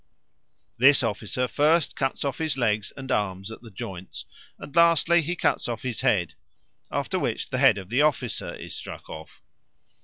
This 0.79 1.03
officer 1.03 1.47
first 1.47 1.95
cuts 1.95 2.25
off 2.25 2.39
his 2.39 2.57
legs 2.57 2.91
and 2.97 3.11
arms 3.11 3.51
at 3.51 3.61
the 3.61 3.69
joints, 3.69 4.25
and 4.57 4.75
lastly 4.75 5.21
he 5.21 5.35
cuts 5.35 5.67
off 5.67 5.83
his 5.83 6.01
head; 6.01 6.33
after 6.89 7.19
which 7.19 7.51
the 7.51 7.59
head 7.59 7.77
of 7.77 7.89
the 7.89 8.01
officer 8.01 8.55
is 8.55 8.73
struck 8.73 9.11
off. 9.11 9.43